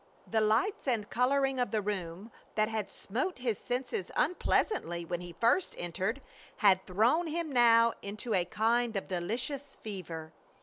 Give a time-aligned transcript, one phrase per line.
[0.25, 5.31] The lights and coloring of the room that had smote his senses unpleasantly when he
[5.31, 6.23] first entered
[6.57, 10.33] had thrown him now into a kind of delicious fever.